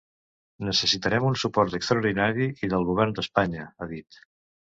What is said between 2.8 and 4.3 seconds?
govern d’Espanya, ha dit.